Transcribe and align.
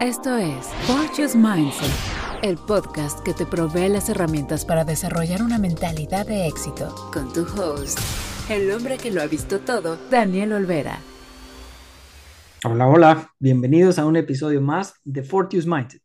Esto 0.00 0.36
es 0.36 0.68
Fortune's 0.86 1.34
Mindset, 1.34 1.90
el 2.44 2.56
podcast 2.56 3.18
que 3.24 3.34
te 3.34 3.44
provee 3.44 3.88
las 3.88 4.08
herramientas 4.08 4.64
para 4.64 4.84
desarrollar 4.84 5.42
una 5.42 5.58
mentalidad 5.58 6.24
de 6.24 6.46
éxito. 6.46 6.94
Con 7.12 7.32
tu 7.32 7.40
host, 7.42 7.98
el 8.48 8.70
hombre 8.70 8.96
que 8.96 9.10
lo 9.10 9.20
ha 9.20 9.26
visto 9.26 9.58
todo, 9.58 9.98
Daniel 10.08 10.52
Olvera. 10.52 11.00
Hola, 12.64 12.86
hola, 12.86 13.34
bienvenidos 13.40 13.98
a 13.98 14.06
un 14.06 14.14
episodio 14.14 14.60
más 14.60 14.94
de 15.02 15.24
Fortune's 15.24 15.66
Mindset, 15.66 16.02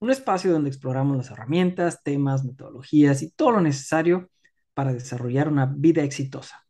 un 0.00 0.10
espacio 0.10 0.52
donde 0.52 0.68
exploramos 0.68 1.16
las 1.16 1.30
herramientas, 1.30 2.02
temas, 2.02 2.44
metodologías 2.44 3.22
y 3.22 3.30
todo 3.30 3.52
lo 3.52 3.60
necesario 3.62 4.28
para 4.74 4.92
desarrollar 4.92 5.48
una 5.48 5.64
vida 5.64 6.02
exitosa. 6.02 6.66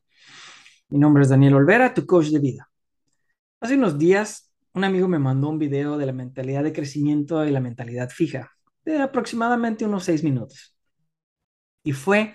Mi 0.91 1.01
nombre 1.01 1.25
es 1.25 1.29
Daniel 1.29 1.55
Olvera, 1.55 1.93
tu 1.93 2.07
coach 2.07 2.27
de 2.27 2.39
vida. 2.39 2.71
Hace 3.61 3.75
unos 3.75 3.99
días 3.99 4.46
un 4.77 4.85
amigo 4.85 5.09
me 5.09 5.19
mandó 5.19 5.49
un 5.49 5.59
video 5.59 5.97
de 5.97 6.05
la 6.05 6.13
mentalidad 6.13 6.63
de 6.63 6.73
crecimiento 6.73 7.45
y 7.47 7.51
la 7.51 7.61
mentalidad 7.61 8.11
fija, 8.11 8.53
de 8.85 9.01
aproximadamente 9.01 9.87
unos 9.87 10.05
seis 10.05 10.23
minutos. 10.23 10.77
Y 11.83 11.93
fue 11.93 12.35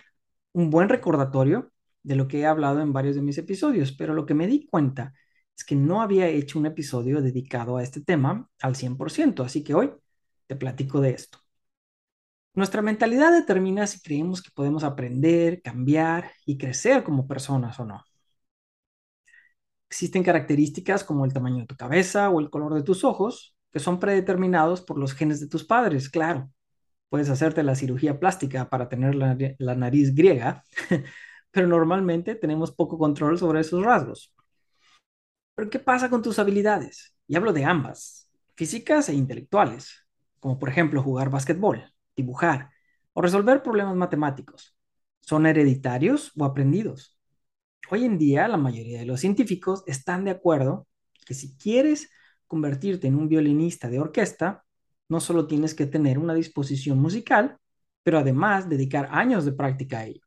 un 0.53 0.71
buen 0.71 0.89
recordatorio 0.89 1.71
de 2.01 2.15
lo 2.15 2.27
que 2.27 2.39
he 2.39 2.45
hablado 2.47 2.81
en 2.81 2.93
varios 2.93 3.15
de 3.15 3.21
mis 3.21 3.37
episodios, 3.37 3.91
pero 3.91 4.15
lo 4.15 4.25
que 4.25 4.33
me 4.33 4.47
di 4.47 4.65
cuenta 4.65 5.13
es 5.55 5.63
que 5.63 5.75
no 5.75 6.01
había 6.01 6.27
hecho 6.29 6.57
un 6.57 6.65
episodio 6.65 7.21
dedicado 7.21 7.77
a 7.77 7.83
este 7.83 8.01
tema 8.01 8.49
al 8.59 8.75
100%, 8.75 9.43
así 9.43 9.63
que 9.63 9.75
hoy 9.75 9.91
te 10.47 10.55
platico 10.55 10.99
de 10.99 11.11
esto. 11.11 11.37
Nuestra 12.55 12.81
mentalidad 12.81 13.31
determina 13.31 13.85
si 13.85 14.01
creemos 14.01 14.41
que 14.41 14.49
podemos 14.51 14.83
aprender, 14.83 15.61
cambiar 15.61 16.31
y 16.45 16.57
crecer 16.57 17.03
como 17.03 17.27
personas 17.27 17.79
o 17.79 17.85
no. 17.85 18.03
Existen 19.91 20.23
características 20.23 21.03
como 21.03 21.25
el 21.25 21.33
tamaño 21.33 21.57
de 21.57 21.65
tu 21.65 21.75
cabeza 21.75 22.29
o 22.29 22.39
el 22.39 22.49
color 22.49 22.73
de 22.75 22.81
tus 22.81 23.03
ojos, 23.03 23.57
que 23.73 23.79
son 23.79 23.99
predeterminados 23.99 24.81
por 24.81 24.97
los 24.97 25.13
genes 25.13 25.41
de 25.41 25.49
tus 25.49 25.65
padres, 25.65 26.09
claro. 26.09 26.49
Puedes 27.09 27.29
hacerte 27.29 27.61
la 27.61 27.75
cirugía 27.75 28.17
plástica 28.17 28.69
para 28.69 28.87
tener 28.87 29.15
la, 29.15 29.75
nariz 29.75 30.15
griega, 30.15 30.63
pero 31.51 31.67
normalmente 31.67 32.35
tenemos 32.35 32.71
poco 32.71 32.97
control 32.97 33.37
sobre 33.37 33.59
esos 33.59 33.83
rasgos. 33.83 34.33
Pero 35.55 35.69
¿qué 35.69 35.79
pasa 35.79 36.09
con 36.09 36.21
tus 36.21 36.39
habilidades? 36.39 37.13
Y 37.27 37.35
hablo 37.35 37.51
de 37.51 37.65
ambas, 37.65 38.31
físicas 38.55 39.09
e 39.09 39.13
intelectuales, 39.13 40.07
como 40.39 40.57
por 40.57 40.69
ejemplo 40.69 41.03
jugar 41.03 41.29
básquetbol, 41.29 41.83
dibujar 42.15 42.69
o 43.11 43.21
resolver 43.21 43.61
problemas 43.61 43.97
matemáticos. 43.97 44.73
¿Son 45.19 45.45
hereditarios 45.45 46.31
o 46.37 46.45
aprendidos? 46.45 47.20
Hoy 47.89 48.05
en 48.05 48.17
día 48.17 48.47
la 48.47 48.57
mayoría 48.57 48.99
de 48.99 49.05
los 49.05 49.19
científicos 49.19 49.83
están 49.85 50.23
de 50.23 50.31
acuerdo 50.31 50.87
que 51.25 51.33
si 51.33 51.57
quieres 51.57 52.09
convertirte 52.47 53.07
en 53.07 53.15
un 53.15 53.27
violinista 53.27 53.89
de 53.89 53.99
orquesta, 53.99 54.63
no 55.09 55.19
solo 55.19 55.47
tienes 55.47 55.73
que 55.73 55.85
tener 55.85 56.17
una 56.17 56.33
disposición 56.33 56.99
musical, 56.99 57.57
pero 58.03 58.19
además 58.19 58.69
dedicar 58.69 59.09
años 59.11 59.45
de 59.45 59.53
práctica 59.53 59.99
a 59.99 60.05
ello. 60.05 60.21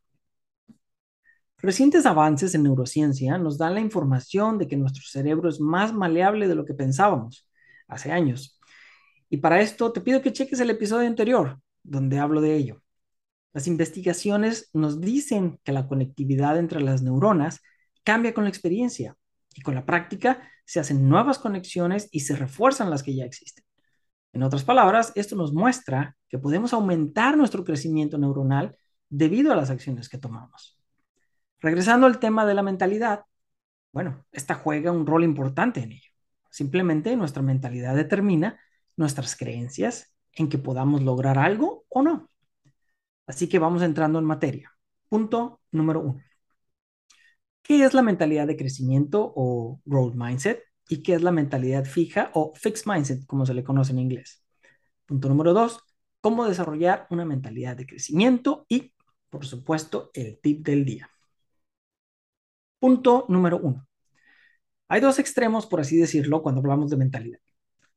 Recientes 1.59 2.05
avances 2.05 2.55
en 2.55 2.65
neurociencia 2.65 3.39
nos 3.39 3.57
dan 3.57 3.75
la 3.75 3.81
información 3.81 4.59
de 4.59 4.69
que 4.69 4.77
nuestro 4.77 5.03
cerebro 5.05 5.49
es 5.49 5.61
más 5.61 5.95
maleable 5.95 6.47
de 6.47 6.55
lo 6.55 6.67
que 6.67 6.75
pensábamos 6.75 7.49
hace 7.89 8.13
años. 8.13 8.61
Y 9.31 9.39
para 9.39 9.63
esto 9.63 9.91
te 9.91 10.03
pido 10.03 10.21
que 10.21 10.33
cheques 10.33 10.61
el 10.61 10.71
episodio 10.71 11.09
anterior, 11.09 11.59
donde 11.83 12.19
hablo 12.19 12.43
de 12.43 12.55
ello. 12.57 12.84
Las 13.55 13.69
investigaciones 13.69 14.69
nos 14.73 15.01
dicen 15.01 15.61
que 15.63 15.73
la 15.73 15.87
conectividad 15.87 16.59
entre 16.59 16.83
las 16.83 17.03
neuronas 17.03 17.63
cambia 18.03 18.35
con 18.35 18.45
la 18.45 18.51
experiencia 18.51 19.17
y 19.55 19.63
con 19.63 19.77
la 19.77 19.87
práctica 19.87 20.43
se 20.67 20.81
hacen 20.81 21.09
nuevas 21.09 21.39
conexiones 21.39 22.09
y 22.11 22.21
se 22.21 22.35
refuerzan 22.35 22.91
las 22.91 23.05
que 23.05 23.15
ya 23.15 23.25
existen. 23.25 23.65
En 24.33 24.43
otras 24.43 24.65
palabras, 24.65 25.13
esto 25.15 25.37
nos 25.37 25.53
muestra 25.53 26.17
que 26.29 26.39
podemos 26.39 26.73
aumentar 26.73 27.37
nuestro 27.37 27.63
crecimiento 27.63 28.19
neuronal 28.19 28.77
debido 29.09 29.53
a 29.53 29.57
las 29.57 29.71
acciones 29.71 30.09
que 30.09 30.19
tomamos. 30.19 30.77
Regresando 31.61 32.09
al 32.09 32.19
tema 32.19 32.45
de 32.45 32.55
la 32.55 32.63
mentalidad, 32.65 33.25
bueno, 33.93 34.27
esta 34.33 34.57
juega 34.57 34.91
un 34.91 35.07
rol 35.07 35.23
importante 35.23 35.81
en 35.81 35.93
ello. 35.93 36.11
Simplemente 36.51 37.15
nuestra 37.15 37.43
mentalidad 37.43 37.95
determina 37.95 38.59
nuestras 38.97 39.37
creencias 39.37 40.13
en 40.33 40.49
que 40.49 40.59
podamos 40.59 41.03
lograr 41.03 41.39
algo 41.39 41.85
o 41.89 42.03
no. 42.03 42.29
Así 43.27 43.49
que 43.49 43.59
vamos 43.59 43.83
entrando 43.83 44.19
en 44.19 44.25
materia. 44.25 44.73
Punto 45.09 45.61
número 45.73 46.01
uno. 46.01 46.23
¿Qué 47.63 47.85
es 47.85 47.95
la 47.95 48.03
mentalidad 48.03 48.47
de 48.47 48.57
crecimiento 48.57 49.33
o 49.35 49.81
growth 49.85 50.15
mindset? 50.15 50.63
¿Y 50.89 51.03
qué 51.03 51.15
es 51.15 51.23
la 51.23 51.33
mentalidad 51.33 51.85
fija 51.85 52.31
o 52.35 52.53
fixed 52.55 52.85
mindset, 52.87 53.25
como 53.27 53.47
se 53.47 53.55
le 53.55 53.65
conoce 53.65 53.93
en 53.93 54.01
inglés? 54.01 54.45
Punto 55.07 55.29
número 55.29 55.55
dos. 55.55 55.81
¿Cómo 56.21 56.47
desarrollar 56.47 57.07
una 57.11 57.25
mentalidad 57.25 57.77
de 57.77 57.87
crecimiento? 57.87 58.67
Y, 58.69 58.93
por 59.31 59.47
supuesto, 59.47 60.11
el 60.15 60.39
tip 60.41 60.65
del 60.67 60.85
día. 60.85 61.11
Punto 62.79 63.25
número 63.29 63.59
uno. 63.59 63.87
Hay 64.89 65.01
dos 65.01 65.19
extremos, 65.19 65.67
por 65.67 65.81
así 65.81 65.97
decirlo, 65.97 66.43
cuando 66.43 66.61
hablamos 66.61 66.91
de 66.91 66.97
mentalidad. 66.97 67.41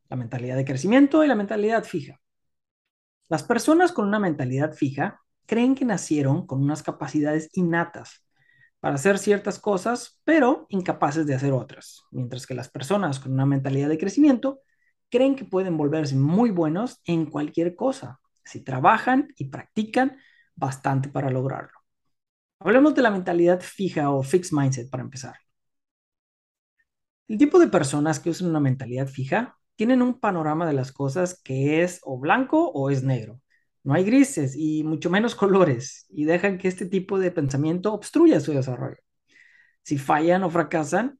La 0.10 0.16
mentalidad 0.18 0.56
de 0.56 0.66
crecimiento 0.66 1.24
y 1.24 1.28
la 1.28 1.36
mentalidad 1.36 1.84
fija. 1.84 2.20
Las 3.30 3.44
personas 3.44 3.92
con 3.92 4.08
una 4.08 4.20
mentalidad 4.20 4.74
fija 4.74 5.22
creen 5.46 5.76
que 5.76 5.86
nacieron 5.86 6.46
con 6.46 6.62
unas 6.64 6.84
capacidades 6.84 7.50
innatas 7.54 8.26
para 8.80 8.96
hacer 8.96 9.18
ciertas 9.18 9.60
cosas, 9.60 10.20
pero 10.24 10.66
incapaces 10.70 11.26
de 11.26 11.36
hacer 11.36 11.52
otras, 11.52 12.04
mientras 12.12 12.46
que 12.46 12.54
las 12.54 12.70
personas 12.70 13.20
con 13.20 13.34
una 13.34 13.46
mentalidad 13.46 13.90
de 13.90 13.98
crecimiento 13.98 14.62
creen 15.10 15.36
que 15.36 15.46
pueden 15.46 15.78
volverse 15.78 16.16
muy 16.16 16.52
buenos 16.52 17.02
en 17.06 17.26
cualquier 17.26 17.76
cosa, 17.76 18.20
si 18.46 18.64
trabajan 18.64 19.34
y 19.36 19.46
practican 19.46 20.18
bastante 20.56 21.10
para 21.10 21.30
lograrlo. 21.30 21.78
Hablemos 22.60 22.96
de 22.96 23.02
la 23.02 23.12
mentalidad 23.12 23.62
fija 23.62 24.10
o 24.12 24.24
fixed 24.24 24.58
mindset 24.58 24.90
para 24.90 25.04
empezar. 25.04 25.36
El 27.28 27.38
tipo 27.38 27.60
de 27.60 27.68
personas 27.68 28.20
que 28.20 28.30
usan 28.30 28.50
una 28.50 28.60
mentalidad 28.60 29.08
fija 29.08 29.56
tienen 29.78 30.02
un 30.02 30.20
panorama 30.20 30.68
de 30.68 30.74
las 30.74 30.92
cosas 30.92 31.42
que 31.44 31.84
es 31.84 32.02
o 32.04 32.20
blanco 32.20 32.72
o 32.72 32.90
es 32.90 33.04
negro. 33.04 33.40
No 33.84 33.94
hay 33.94 34.04
grises 34.04 34.56
y 34.58 34.84
mucho 34.84 35.10
menos 35.10 35.36
colores 35.38 36.08
y 36.10 36.26
dejan 36.26 36.58
que 36.58 36.68
este 36.68 36.86
tipo 36.86 37.20
de 37.20 37.32
pensamiento 37.32 37.94
obstruya 37.94 38.42
su 38.42 38.54
desarrollo. 38.54 38.98
Si 39.84 39.98
fallan 39.98 40.44
o 40.44 40.50
fracasan 40.50 41.20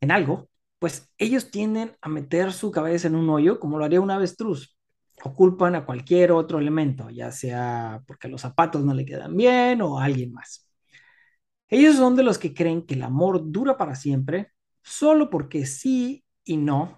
en 0.00 0.10
algo, 0.10 0.50
pues 0.78 1.10
ellos 1.18 1.50
tienden 1.50 1.96
a 2.02 2.08
meter 2.08 2.52
su 2.52 2.70
cabeza 2.70 3.08
en 3.08 3.16
un 3.16 3.30
hoyo 3.30 3.60
como 3.60 3.78
lo 3.78 3.84
haría 3.84 4.00
un 4.00 4.10
avestruz 4.10 4.76
o 5.24 5.34
culpan 5.34 5.74
a 5.74 5.86
cualquier 5.86 6.32
otro 6.32 6.58
elemento, 6.58 7.10
ya 7.10 7.32
sea 7.32 8.02
porque 8.06 8.28
los 8.28 8.42
zapatos 8.42 8.84
no 8.84 8.94
le 8.94 9.06
quedan 9.06 9.36
bien 9.36 9.82
o 9.82 10.00
alguien 10.00 10.32
más. 10.32 10.68
Ellos 11.68 11.96
son 11.96 12.16
de 12.16 12.22
los 12.22 12.38
que 12.38 12.54
creen 12.54 12.86
que 12.86 12.94
el 12.94 13.02
amor 13.02 13.50
dura 13.50 13.76
para 13.76 13.94
siempre 13.94 14.52
solo 14.82 15.30
porque 15.30 15.66
sí 15.66 16.24
y 16.44 16.56
no 16.56 16.97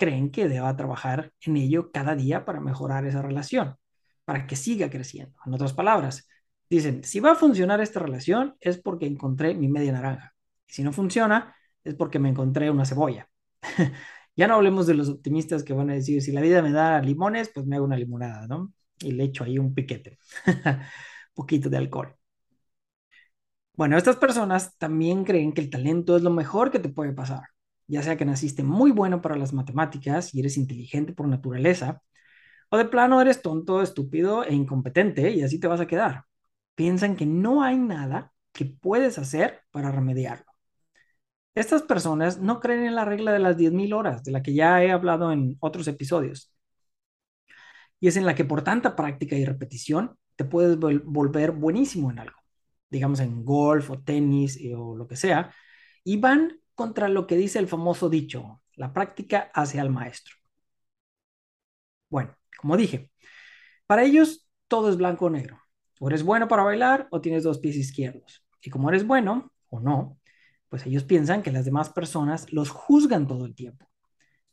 creen 0.00 0.30
que 0.30 0.48
deba 0.48 0.76
trabajar 0.76 1.32
en 1.42 1.58
ello 1.58 1.92
cada 1.92 2.16
día 2.16 2.44
para 2.46 2.60
mejorar 2.60 3.06
esa 3.06 3.22
relación, 3.22 3.76
para 4.24 4.46
que 4.46 4.56
siga 4.56 4.90
creciendo. 4.90 5.36
En 5.46 5.54
otras 5.54 5.74
palabras, 5.74 6.28
dicen, 6.70 7.04
si 7.04 7.20
va 7.20 7.32
a 7.32 7.34
funcionar 7.36 7.80
esta 7.80 8.00
relación 8.00 8.56
es 8.60 8.78
porque 8.78 9.06
encontré 9.06 9.54
mi 9.54 9.68
media 9.68 9.92
naranja. 9.92 10.34
Y 10.66 10.72
si 10.72 10.82
no 10.82 10.92
funciona, 10.92 11.54
es 11.84 11.94
porque 11.94 12.18
me 12.18 12.30
encontré 12.30 12.70
una 12.70 12.86
cebolla. 12.86 13.28
ya 14.36 14.48
no 14.48 14.54
hablemos 14.54 14.86
de 14.86 14.94
los 14.94 15.10
optimistas 15.10 15.64
que 15.64 15.74
van 15.74 15.90
a 15.90 15.94
decir, 15.94 16.22
si 16.22 16.32
la 16.32 16.40
vida 16.40 16.62
me 16.62 16.72
da 16.72 17.00
limones, 17.02 17.50
pues 17.54 17.66
me 17.66 17.76
hago 17.76 17.84
una 17.84 17.96
limonada, 17.96 18.46
¿no? 18.46 18.72
Y 19.00 19.12
le 19.12 19.24
echo 19.24 19.44
ahí 19.44 19.58
un 19.58 19.74
piquete, 19.74 20.18
poquito 21.34 21.68
de 21.70 21.76
alcohol. 21.78 22.16
Bueno, 23.74 23.96
estas 23.96 24.16
personas 24.16 24.76
también 24.78 25.24
creen 25.24 25.52
que 25.52 25.60
el 25.60 25.70
talento 25.70 26.16
es 26.16 26.22
lo 26.22 26.30
mejor 26.30 26.70
que 26.70 26.78
te 26.78 26.88
puede 26.90 27.12
pasar 27.12 27.42
ya 27.90 28.02
sea 28.02 28.16
que 28.16 28.24
naciste 28.24 28.62
muy 28.62 28.92
bueno 28.92 29.20
para 29.20 29.36
las 29.36 29.52
matemáticas 29.52 30.34
y 30.34 30.40
eres 30.40 30.56
inteligente 30.56 31.12
por 31.12 31.28
naturaleza, 31.28 32.02
o 32.70 32.78
de 32.78 32.84
plano 32.86 33.20
eres 33.20 33.42
tonto, 33.42 33.82
estúpido 33.82 34.44
e 34.44 34.54
incompetente 34.54 35.30
y 35.32 35.42
así 35.42 35.58
te 35.60 35.68
vas 35.68 35.80
a 35.80 35.86
quedar. 35.86 36.24
Piensan 36.74 37.16
que 37.16 37.26
no 37.26 37.62
hay 37.62 37.78
nada 37.78 38.32
que 38.52 38.66
puedes 38.66 39.18
hacer 39.18 39.62
para 39.72 39.92
remediarlo. 39.92 40.46
Estas 41.54 41.82
personas 41.82 42.38
no 42.38 42.60
creen 42.60 42.84
en 42.84 42.94
la 42.94 43.04
regla 43.04 43.32
de 43.32 43.38
las 43.40 43.56
10.000 43.56 43.92
horas, 43.92 44.22
de 44.24 44.32
la 44.32 44.42
que 44.42 44.54
ya 44.54 44.82
he 44.82 44.90
hablado 44.92 45.32
en 45.32 45.56
otros 45.60 45.88
episodios. 45.88 46.52
Y 48.00 48.08
es 48.08 48.16
en 48.16 48.26
la 48.26 48.34
que 48.34 48.44
por 48.44 48.62
tanta 48.62 48.96
práctica 48.96 49.36
y 49.36 49.44
repetición 49.44 50.16
te 50.36 50.44
puedes 50.44 50.78
volver 50.78 51.52
buenísimo 51.52 52.10
en 52.10 52.20
algo, 52.20 52.38
digamos 52.88 53.20
en 53.20 53.44
golf 53.44 53.90
o 53.90 54.00
tenis 54.00 54.56
eh, 54.58 54.74
o 54.74 54.96
lo 54.96 55.06
que 55.06 55.16
sea, 55.16 55.54
y 56.04 56.16
van 56.18 56.60
contra 56.80 57.10
lo 57.10 57.26
que 57.26 57.36
dice 57.36 57.58
el 57.58 57.68
famoso 57.68 58.08
dicho, 58.08 58.62
la 58.74 58.94
práctica 58.94 59.50
hace 59.52 59.78
al 59.78 59.90
maestro. 59.90 60.34
Bueno, 62.08 62.34
como 62.58 62.78
dije, 62.78 63.10
para 63.86 64.02
ellos 64.02 64.48
todo 64.66 64.88
es 64.88 64.96
blanco 64.96 65.26
o 65.26 65.30
negro. 65.30 65.60
O 66.00 66.08
eres 66.08 66.22
bueno 66.22 66.48
para 66.48 66.62
bailar 66.62 67.06
o 67.10 67.20
tienes 67.20 67.42
dos 67.42 67.58
pies 67.58 67.76
izquierdos. 67.76 68.46
Y 68.62 68.70
como 68.70 68.88
eres 68.88 69.06
bueno 69.06 69.52
o 69.68 69.78
no, 69.78 70.18
pues 70.70 70.86
ellos 70.86 71.04
piensan 71.04 71.42
que 71.42 71.52
las 71.52 71.66
demás 71.66 71.90
personas 71.90 72.50
los 72.50 72.70
juzgan 72.70 73.26
todo 73.26 73.44
el 73.44 73.54
tiempo, 73.54 73.86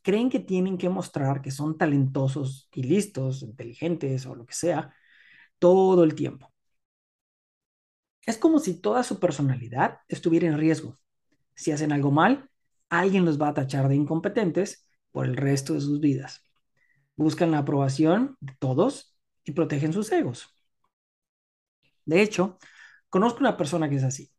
creen 0.01 0.29
que 0.29 0.41
tienen 0.41 0.77
que 0.77 0.89
mostrar 0.89 1.41
que 1.41 1.51
son 1.51 1.77
talentosos 1.77 2.67
y 2.73 2.83
listos, 2.83 3.41
inteligentes 3.41 4.25
o 4.25 4.35
lo 4.35 4.45
que 4.45 4.53
sea, 4.53 4.93
todo 5.59 6.03
el 6.03 6.13
tiempo. 6.13 6.51
Es 8.25 8.37
como 8.37 8.59
si 8.59 8.81
toda 8.81 9.03
su 9.03 9.17
personalidad 9.19 10.01
estuviera 10.09 10.47
en 10.47 10.57
riesgo. 10.57 10.99
Si 11.57 11.73
hacen 11.73 11.91
algo 11.91 12.11
mal, 12.11 12.49
alguien 12.89 13.25
los 13.25 13.41
va 13.41 13.49
a 13.49 13.53
tachar 13.55 13.89
de 13.89 13.95
incompetentes 13.95 14.87
por 15.11 15.25
el 15.25 15.35
resto 15.35 15.73
de 15.73 15.81
sus 15.81 15.99
vidas. 15.99 16.43
Buscan 17.17 17.51
la 17.51 17.59
aprobación 17.59 18.37
de 18.41 18.53
todos 18.59 19.17
y 19.43 19.53
protegen 19.53 19.93
sus 19.93 20.11
egos. 20.13 20.55
De 22.05 22.21
hecho, 22.21 22.57
conozco 23.09 23.39
una 23.39 23.57
persona 23.57 23.89
que 23.89 23.95
es 23.97 24.03
así. 24.03 24.31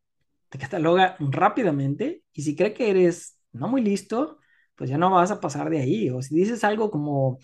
Te 0.49 0.57
cataloga 0.57 1.15
rápidamente 1.19 2.23
y 2.33 2.43
si 2.43 2.55
cree 2.55 2.73
que 2.73 2.89
eres 2.89 3.37
no 3.51 3.67
muy 3.67 3.81
listo, 3.81 4.39
pues 4.75 4.89
ya 4.89 4.97
no 4.97 5.11
vas 5.11 5.31
a 5.31 5.41
pasar 5.41 5.69
de 5.69 5.81
ahí. 5.81 6.09
O 6.09 6.21
si 6.21 6.35
dices 6.35 6.63
algo 6.63 6.91
como 6.91 7.39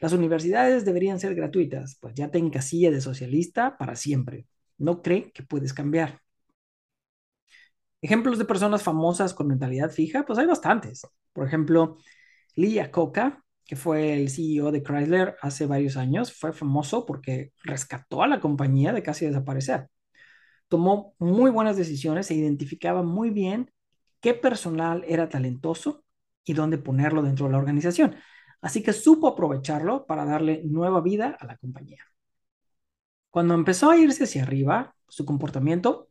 las 0.00 0.12
universidades 0.12 0.84
deberían 0.84 1.20
ser 1.20 1.34
gratuitas, 1.34 1.98
pues 2.00 2.14
ya 2.14 2.30
te 2.30 2.38
encasilla 2.38 2.90
de 2.90 3.00
socialista 3.00 3.78
para 3.78 3.96
siempre. 3.96 4.46
No 4.78 5.02
cree 5.02 5.32
que 5.32 5.42
puedes 5.44 5.74
cambiar. 5.74 6.20
Ejemplos 8.02 8.38
de 8.38 8.44
personas 8.46 8.82
famosas 8.82 9.34
con 9.34 9.48
mentalidad 9.48 9.90
fija, 9.90 10.24
pues 10.24 10.38
hay 10.38 10.46
bastantes. 10.46 11.06
Por 11.32 11.46
ejemplo, 11.46 11.98
Lee 12.56 12.74
Iacocca, 12.74 13.44
que 13.64 13.76
fue 13.76 14.14
el 14.14 14.30
CEO 14.30 14.72
de 14.72 14.82
Chrysler 14.82 15.36
hace 15.42 15.66
varios 15.66 15.96
años, 15.96 16.32
fue 16.32 16.52
famoso 16.52 17.06
porque 17.06 17.52
rescató 17.62 18.22
a 18.22 18.26
la 18.26 18.40
compañía 18.40 18.92
de 18.92 19.02
casi 19.02 19.26
desaparecer. 19.26 19.88
Tomó 20.68 21.14
muy 21.18 21.50
buenas 21.50 21.76
decisiones 21.76 22.30
e 22.30 22.34
identificaba 22.34 23.02
muy 23.02 23.30
bien 23.30 23.70
qué 24.20 24.34
personal 24.34 25.04
era 25.06 25.28
talentoso 25.28 26.04
y 26.44 26.54
dónde 26.54 26.78
ponerlo 26.78 27.22
dentro 27.22 27.46
de 27.46 27.52
la 27.52 27.58
organización. 27.58 28.16
Así 28.62 28.82
que 28.82 28.92
supo 28.92 29.28
aprovecharlo 29.28 30.06
para 30.06 30.24
darle 30.24 30.62
nueva 30.64 31.00
vida 31.00 31.36
a 31.38 31.46
la 31.46 31.56
compañía. 31.56 32.04
Cuando 33.30 33.54
empezó 33.54 33.90
a 33.90 33.96
irse 33.96 34.24
hacia 34.24 34.42
arriba, 34.42 34.94
su 35.08 35.24
comportamiento 35.24 36.08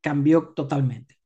cambió 0.00 0.48
totalmente. 0.54 1.17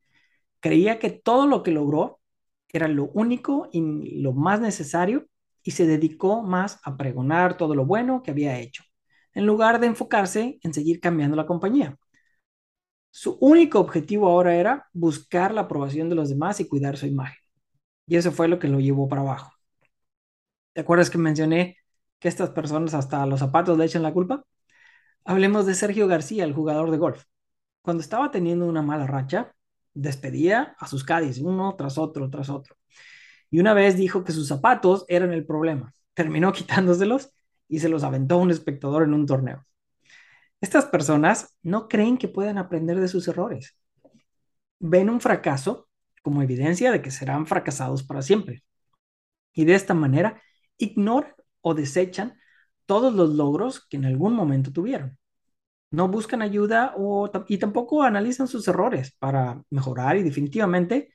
Creía 0.63 1.01
que 1.01 1.11
todo 1.11 1.49
lo 1.49 1.65
que 1.65 1.73
logró 1.73 2.21
era 2.69 2.87
lo 2.87 3.07
único 3.15 3.69
y 3.73 4.21
lo 4.23 4.33
más 4.33 4.61
necesario 4.61 5.27
y 5.65 5.73
se 5.73 5.87
dedicó 5.87 6.45
más 6.45 6.79
a 6.85 6.97
pregonar 6.97 7.57
todo 7.57 7.75
lo 7.75 7.85
bueno 7.85 8.23
que 8.23 8.31
había 8.31 8.61
hecho, 8.61 8.85
en 9.35 9.45
lugar 9.45 9.81
de 9.81 9.89
enfocarse 9.89 10.61
en 10.63 10.73
seguir 10.73 11.01
cambiando 11.01 11.37
la 11.37 11.47
compañía. 11.47 11.99
Su 13.11 13.39
único 13.41 13.81
objetivo 13.81 14.29
ahora 14.29 14.55
era 14.55 14.89
buscar 14.93 15.53
la 15.53 15.63
aprobación 15.63 16.09
de 16.09 16.15
los 16.15 16.29
demás 16.29 16.61
y 16.61 16.69
cuidar 16.69 16.97
su 16.97 17.07
imagen. 17.07 17.39
Y 18.07 18.17
eso 18.17 18.31
fue 18.31 18.47
lo 18.47 18.61
que 18.61 18.69
lo 18.69 18.79
llevó 18.79 19.09
para 19.09 19.23
abajo. 19.23 19.53
¿Te 20.75 20.83
acuerdas 20.83 21.11
que 21.11 21.19
mencioné 21.19 21.77
que 22.21 22.29
estas 22.29 22.51
personas 22.51 22.95
hasta 22.95 23.27
los 23.27 23.41
zapatos 23.41 23.77
le 23.77 23.85
echan 23.85 24.03
la 24.03 24.13
culpa? 24.13 24.45
Hablemos 25.25 25.67
de 25.67 25.75
Sergio 25.75 26.07
García, 26.07 26.45
el 26.45 26.55
jugador 26.55 26.93
de 26.93 26.99
golf. 26.99 27.25
Cuando 27.83 28.01
estaba 28.01 28.31
teniendo 28.31 28.67
una 28.67 28.83
mala 28.83 29.09
racha, 29.09 29.55
despedía 29.95 30.77
a 30.79 30.87
sus 30.87 31.05
Cádiz, 31.05 31.39
uno 31.39 31.75
tras 31.77 31.99
otro, 31.99 32.31
tras 32.31 32.49
otro. 32.49 32.77
Y 33.51 33.61
una 33.61 33.75
vez 33.75 33.97
dijo 33.97 34.25
que 34.25 34.33
sus 34.33 34.49
zapatos 34.49 35.05
eran 35.09 35.33
el 35.33 35.45
problema. 35.45 35.95
Terminó 36.15 36.53
quitándoselos 36.53 37.31
y 37.69 37.81
se 37.81 37.89
los 37.89 38.05
aventó 38.05 38.37
a 38.37 38.39
un 38.39 38.51
espectador 38.51 39.03
en 39.03 39.15
un 39.15 39.27
torneo. 39.27 39.65
Estas 40.61 40.87
personas 40.87 41.59
no 41.63 41.89
creen 41.89 42.19
que 42.19 42.29
puedan 42.29 42.59
aprender 42.59 43.01
de 43.01 43.09
sus 43.09 43.27
errores. 43.29 43.77
Ven 44.79 45.11
un 45.11 45.21
fracaso 45.21 45.89
como 46.23 46.43
evidencia 46.43 46.93
de 46.93 47.03
que 47.03 47.11
serán 47.11 47.47
fracasados 47.47 48.03
para 48.03 48.23
siempre. 48.23 48.63
Y 49.53 49.65
de 49.65 49.75
esta 49.75 49.95
manera 49.95 50.41
ignoran 50.79 51.35
o 51.61 51.75
desechan 51.75 52.39
todos 52.87 53.13
los 53.15 53.31
logros 53.31 53.87
que 53.87 53.97
en 53.97 54.05
algún 54.05 54.35
momento 54.35 54.73
tuvieron 54.73 55.19
no 55.93 56.09
buscan 56.09 56.43
ayuda 56.43 56.95
y 57.49 57.59
tampoco 57.59 58.03
analizan 58.03 58.49
sus 58.49 58.67
errores 58.67 59.15
para 59.19 59.63
mejorar 59.71 60.17
y 60.17 60.23
definitivamente 60.23 61.13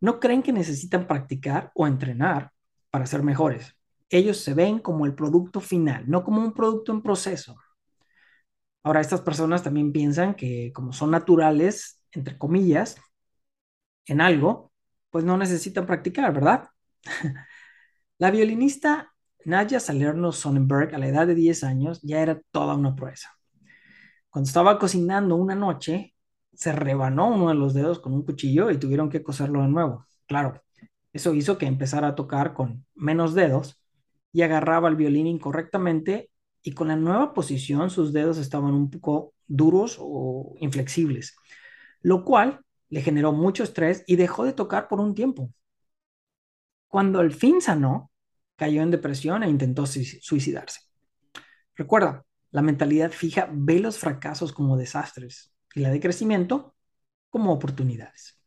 no 0.00 0.20
creen 0.20 0.42
que 0.42 0.52
necesitan 0.52 1.06
practicar 1.06 1.70
o 1.74 1.86
entrenar 1.86 2.52
para 2.90 3.06
ser 3.06 3.22
mejores. 3.22 3.76
Ellos 4.10 4.38
se 4.38 4.54
ven 4.54 4.78
como 4.78 5.06
el 5.06 5.14
producto 5.14 5.60
final, 5.60 6.04
no 6.08 6.24
como 6.24 6.40
un 6.42 6.52
producto 6.54 6.92
en 6.92 7.02
proceso. 7.02 7.56
Ahora, 8.82 9.00
estas 9.00 9.20
personas 9.20 9.62
también 9.62 9.92
piensan 9.92 10.34
que 10.34 10.72
como 10.72 10.92
son 10.92 11.10
naturales, 11.10 12.02
entre 12.12 12.38
comillas, 12.38 12.96
en 14.06 14.20
algo, 14.20 14.72
pues 15.10 15.24
no 15.24 15.36
necesitan 15.36 15.86
practicar, 15.86 16.32
¿verdad? 16.32 16.68
La 18.18 18.30
violinista 18.30 19.12
Nadia 19.44 19.80
Salerno 19.80 20.32
Sonnenberg 20.32 20.94
a 20.94 20.98
la 20.98 21.08
edad 21.08 21.26
de 21.26 21.34
10 21.34 21.64
años 21.64 22.00
ya 22.02 22.20
era 22.20 22.40
toda 22.50 22.74
una 22.74 22.96
proeza. 22.96 23.35
Cuando 24.36 24.48
estaba 24.48 24.78
cocinando 24.78 25.34
una 25.34 25.54
noche, 25.54 26.14
se 26.52 26.70
rebanó 26.70 27.28
uno 27.28 27.48
de 27.48 27.54
los 27.54 27.72
dedos 27.72 28.00
con 28.00 28.12
un 28.12 28.22
cuchillo 28.22 28.70
y 28.70 28.76
tuvieron 28.76 29.08
que 29.08 29.22
coserlo 29.22 29.62
de 29.62 29.68
nuevo. 29.68 30.04
Claro, 30.26 30.62
eso 31.14 31.32
hizo 31.32 31.56
que 31.56 31.64
empezara 31.64 32.08
a 32.08 32.14
tocar 32.14 32.52
con 32.52 32.84
menos 32.94 33.32
dedos 33.32 33.82
y 34.32 34.42
agarraba 34.42 34.90
el 34.90 34.96
violín 34.96 35.26
incorrectamente 35.26 36.30
y 36.62 36.72
con 36.72 36.88
la 36.88 36.96
nueva 36.96 37.32
posición 37.32 37.88
sus 37.88 38.12
dedos 38.12 38.36
estaban 38.36 38.74
un 38.74 38.90
poco 38.90 39.32
duros 39.46 39.96
o 39.98 40.54
inflexibles, 40.60 41.34
lo 42.02 42.22
cual 42.22 42.60
le 42.90 43.00
generó 43.00 43.32
mucho 43.32 43.62
estrés 43.62 44.04
y 44.06 44.16
dejó 44.16 44.44
de 44.44 44.52
tocar 44.52 44.86
por 44.86 45.00
un 45.00 45.14
tiempo. 45.14 45.50
Cuando 46.88 47.20
al 47.20 47.32
fin 47.32 47.62
sanó, 47.62 48.10
cayó 48.56 48.82
en 48.82 48.90
depresión 48.90 49.44
e 49.44 49.48
intentó 49.48 49.86
suicidarse. 49.86 50.82
Recuerda, 51.74 52.25
la 52.56 52.62
mentalidad 52.62 53.10
fija 53.10 53.50
ve 53.52 53.80
los 53.80 53.98
fracasos 53.98 54.50
como 54.50 54.78
desastres 54.78 55.54
y 55.74 55.80
la 55.80 55.90
de 55.90 56.00
crecimiento 56.00 56.74
como 57.28 57.52
oportunidades. 57.52 58.42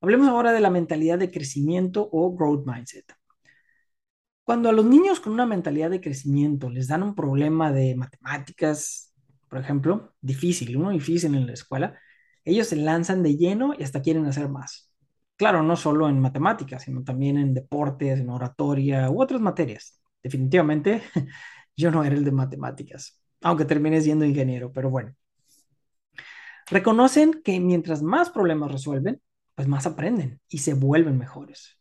Hablemos 0.00 0.26
ahora 0.26 0.52
de 0.54 0.60
la 0.60 0.70
mentalidad 0.70 1.18
de 1.18 1.30
crecimiento 1.30 2.08
o 2.10 2.34
growth 2.34 2.66
mindset. 2.66 3.12
Cuando 4.42 4.70
a 4.70 4.72
los 4.72 4.86
niños 4.86 5.20
con 5.20 5.34
una 5.34 5.44
mentalidad 5.44 5.90
de 5.90 6.00
crecimiento 6.00 6.70
les 6.70 6.88
dan 6.88 7.02
un 7.02 7.14
problema 7.14 7.70
de 7.70 7.94
matemáticas, 7.94 9.12
por 9.50 9.58
ejemplo, 9.58 10.14
difícil, 10.22 10.78
uno 10.78 10.88
difícil 10.88 11.34
en 11.34 11.46
la 11.46 11.52
escuela, 11.52 12.00
ellos 12.42 12.68
se 12.68 12.76
lanzan 12.76 13.22
de 13.22 13.36
lleno 13.36 13.74
y 13.78 13.82
hasta 13.82 14.00
quieren 14.00 14.24
hacer 14.24 14.48
más. 14.48 14.90
Claro, 15.36 15.62
no 15.62 15.76
solo 15.76 16.08
en 16.08 16.20
matemáticas, 16.20 16.84
sino 16.84 17.04
también 17.04 17.36
en 17.36 17.52
deportes, 17.52 18.18
en 18.18 18.30
oratoria 18.30 19.10
u 19.10 19.20
otras 19.20 19.42
materias. 19.42 20.00
Definitivamente 20.22 21.02
Yo 21.80 21.90
no 21.90 22.04
era 22.04 22.14
el 22.14 22.24
de 22.24 22.32
matemáticas, 22.32 23.20
aunque 23.40 23.64
terminé 23.64 24.00
siendo 24.00 24.24
ingeniero, 24.24 24.70
pero 24.72 24.90
bueno. 24.90 25.14
Reconocen 26.66 27.42
que 27.42 27.58
mientras 27.58 28.02
más 28.02 28.30
problemas 28.30 28.70
resuelven, 28.70 29.20
pues 29.54 29.66
más 29.66 29.86
aprenden 29.86 30.40
y 30.48 30.58
se 30.58 30.74
vuelven 30.74 31.18
mejores. 31.18 31.80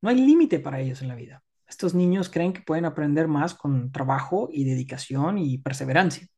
No 0.00 0.10
hay 0.10 0.20
límite 0.20 0.60
para 0.60 0.80
ellos 0.80 1.02
en 1.02 1.08
la 1.08 1.14
vida. 1.14 1.42
Estos 1.66 1.94
niños 1.94 2.30
creen 2.30 2.52
que 2.52 2.62
pueden 2.62 2.84
aprender 2.84 3.26
más 3.26 3.54
con 3.54 3.90
trabajo 3.90 4.48
y 4.52 4.64
dedicación 4.64 5.38
y 5.38 5.58
perseverancia. 5.58 6.28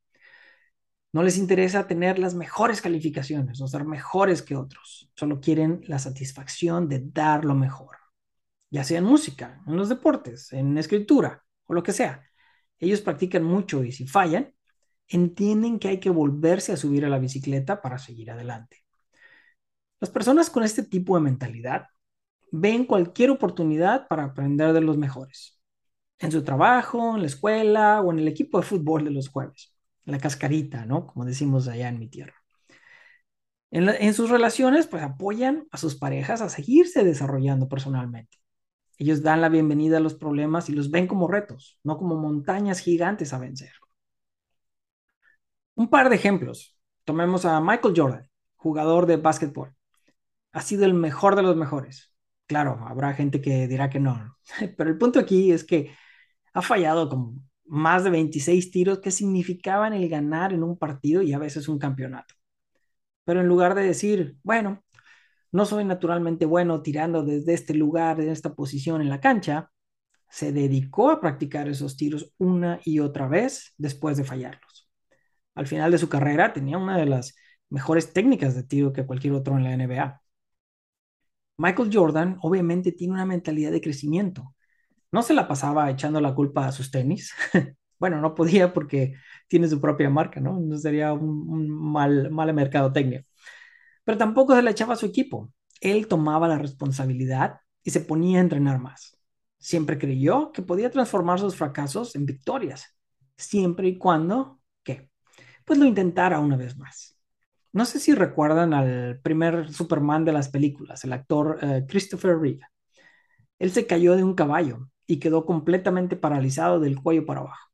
No 1.12 1.22
les 1.22 1.38
interesa 1.38 1.88
tener 1.88 2.18
las 2.18 2.34
mejores 2.34 2.80
calificaciones 2.80 3.60
o 3.60 3.66
ser 3.66 3.84
mejores 3.84 4.42
que 4.42 4.56
otros. 4.56 5.10
Solo 5.16 5.40
quieren 5.40 5.82
la 5.86 5.98
satisfacción 5.98 6.88
de 6.88 7.00
dar 7.04 7.44
lo 7.44 7.54
mejor, 7.54 7.96
ya 8.70 8.84
sea 8.84 8.98
en 8.98 9.04
música, 9.04 9.60
en 9.66 9.76
los 9.76 9.88
deportes, 9.88 10.52
en 10.52 10.78
escritura 10.78 11.44
o 11.66 11.74
lo 11.74 11.82
que 11.82 11.92
sea. 11.92 12.29
Ellos 12.80 13.02
practican 13.02 13.44
mucho 13.44 13.84
y 13.84 13.92
si 13.92 14.06
fallan, 14.06 14.52
entienden 15.08 15.78
que 15.78 15.88
hay 15.88 16.00
que 16.00 16.10
volverse 16.10 16.72
a 16.72 16.76
subir 16.76 17.04
a 17.04 17.08
la 17.08 17.18
bicicleta 17.18 17.82
para 17.82 17.98
seguir 17.98 18.30
adelante. 18.30 18.78
Las 20.00 20.10
personas 20.10 20.50
con 20.50 20.62
este 20.62 20.82
tipo 20.82 21.14
de 21.16 21.22
mentalidad 21.22 21.88
ven 22.52 22.86
cualquier 22.86 23.30
oportunidad 23.30 24.08
para 24.08 24.24
aprender 24.24 24.72
de 24.72 24.80
los 24.80 24.96
mejores. 24.96 25.60
En 26.18 26.32
su 26.32 26.42
trabajo, 26.44 27.16
en 27.16 27.22
la 27.22 27.28
escuela 27.28 28.00
o 28.00 28.12
en 28.12 28.18
el 28.20 28.28
equipo 28.28 28.58
de 28.60 28.66
fútbol 28.66 29.04
de 29.04 29.10
los 29.10 29.28
jueves. 29.28 29.74
La 30.04 30.18
cascarita, 30.18 30.86
¿no? 30.86 31.06
Como 31.06 31.24
decimos 31.24 31.68
allá 31.68 31.88
en 31.88 31.98
mi 31.98 32.08
tierra. 32.08 32.34
En, 33.70 33.88
en 33.88 34.14
sus 34.14 34.30
relaciones, 34.30 34.86
pues 34.86 35.02
apoyan 35.02 35.66
a 35.70 35.76
sus 35.78 35.96
parejas 35.96 36.40
a 36.40 36.48
seguirse 36.48 37.04
desarrollando 37.04 37.68
personalmente. 37.68 38.39
Ellos 39.00 39.22
dan 39.22 39.40
la 39.40 39.48
bienvenida 39.48 39.96
a 39.96 40.00
los 40.00 40.14
problemas 40.14 40.68
y 40.68 40.74
los 40.74 40.90
ven 40.90 41.06
como 41.06 41.26
retos, 41.26 41.80
no 41.82 41.96
como 41.96 42.16
montañas 42.16 42.80
gigantes 42.80 43.32
a 43.32 43.38
vencer. 43.38 43.72
Un 45.74 45.88
par 45.88 46.10
de 46.10 46.16
ejemplos. 46.16 46.78
Tomemos 47.04 47.46
a 47.46 47.58
Michael 47.62 47.94
Jordan, 47.96 48.28
jugador 48.56 49.06
de 49.06 49.16
básquetbol. 49.16 49.74
Ha 50.52 50.60
sido 50.60 50.84
el 50.84 50.92
mejor 50.92 51.34
de 51.34 51.42
los 51.42 51.56
mejores. 51.56 52.12
Claro, 52.46 52.78
habrá 52.86 53.14
gente 53.14 53.40
que 53.40 53.66
dirá 53.68 53.88
que 53.88 54.00
no, 54.00 54.36
pero 54.76 54.90
el 54.90 54.98
punto 54.98 55.18
aquí 55.18 55.50
es 55.50 55.64
que 55.64 55.94
ha 56.52 56.60
fallado 56.60 57.08
como 57.08 57.42
más 57.64 58.04
de 58.04 58.10
26 58.10 58.70
tiros 58.70 58.98
que 58.98 59.10
significaban 59.10 59.94
el 59.94 60.10
ganar 60.10 60.52
en 60.52 60.62
un 60.62 60.76
partido 60.76 61.22
y 61.22 61.32
a 61.32 61.38
veces 61.38 61.68
un 61.68 61.78
campeonato. 61.78 62.34
Pero 63.24 63.40
en 63.40 63.46
lugar 63.46 63.74
de 63.74 63.82
decir, 63.82 64.36
bueno, 64.42 64.84
no 65.52 65.64
soy 65.66 65.84
naturalmente 65.84 66.46
bueno 66.46 66.82
tirando 66.82 67.22
desde 67.24 67.54
este 67.54 67.74
lugar, 67.74 68.16
de 68.18 68.30
esta 68.30 68.54
posición 68.54 69.00
en 69.00 69.08
la 69.08 69.20
cancha, 69.20 69.70
Se 70.30 70.52
dedicó 70.52 71.10
a 71.10 71.20
practicar 71.20 71.68
esos 71.68 71.96
tiros 71.96 72.32
una 72.38 72.80
y 72.84 73.00
otra 73.00 73.28
vez 73.28 73.74
después 73.78 74.16
de 74.16 74.24
fallarlos. 74.24 74.90
Al 75.54 75.66
final 75.66 75.92
de 75.92 75.98
su 75.98 76.08
carrera 76.08 76.52
tenía 76.52 76.78
una 76.78 76.98
de 76.98 77.06
las 77.06 77.36
mejores 77.70 78.12
técnicas 78.12 78.54
de 78.56 78.64
tiro 78.64 78.92
que 78.92 79.06
cualquier 79.06 79.34
otro 79.34 79.56
en 79.56 79.64
la 79.64 79.72
NBA. 79.74 80.22
Michael 81.58 81.90
Jordan 81.92 82.38
obviamente 82.42 82.92
tiene 82.92 83.14
una 83.14 83.26
mentalidad 83.26 83.70
de 83.72 83.80
crecimiento. 83.80 84.54
No 85.12 85.22
se 85.22 85.34
la 85.34 85.48
pasaba 85.48 85.90
echando 85.90 86.20
la 86.20 86.34
culpa 86.34 86.66
a 86.66 86.72
sus 86.72 86.90
tenis. 86.90 87.34
bueno, 87.98 88.20
no 88.20 88.34
podía 88.34 88.72
porque 88.72 89.14
tiene 89.48 89.68
su 89.68 89.80
propia 89.80 90.10
marca, 90.10 90.40
¿no? 90.40 90.58
No 90.60 90.78
sería 90.78 91.12
un, 91.12 91.68
mal, 91.68 92.30
mal 92.30 92.92
técnico. 92.92 93.29
Pero 94.04 94.18
tampoco 94.18 94.54
se 94.54 94.62
la 94.62 94.70
echaba 94.70 94.94
a 94.94 94.96
su 94.96 95.06
equipo. 95.06 95.52
Él 95.80 96.06
tomaba 96.08 96.48
la 96.48 96.58
responsabilidad 96.58 97.60
y 97.82 97.90
se 97.90 98.00
ponía 98.00 98.38
a 98.38 98.42
entrenar 98.42 98.78
más. 98.78 99.16
Siempre 99.58 99.98
creyó 99.98 100.52
que 100.52 100.62
podía 100.62 100.90
transformar 100.90 101.38
sus 101.38 101.54
fracasos 101.56 102.14
en 102.16 102.26
victorias, 102.26 102.96
siempre 103.36 103.88
y 103.88 103.98
cuando, 103.98 104.60
¿qué? 104.82 105.10
Pues 105.64 105.78
lo 105.78 105.84
intentara 105.84 106.40
una 106.40 106.56
vez 106.56 106.76
más. 106.76 107.16
No 107.72 107.84
sé 107.84 108.00
si 108.00 108.14
recuerdan 108.14 108.74
al 108.74 109.20
primer 109.22 109.72
Superman 109.72 110.24
de 110.24 110.32
las 110.32 110.48
películas, 110.48 111.04
el 111.04 111.12
actor 111.12 111.58
eh, 111.62 111.84
Christopher 111.88 112.38
Reeve. 112.38 112.66
Él 113.58 113.70
se 113.70 113.86
cayó 113.86 114.16
de 114.16 114.24
un 114.24 114.34
caballo 114.34 114.88
y 115.06 115.18
quedó 115.18 115.44
completamente 115.44 116.16
paralizado 116.16 116.80
del 116.80 117.00
cuello 117.00 117.26
para 117.26 117.40
abajo. 117.40 117.70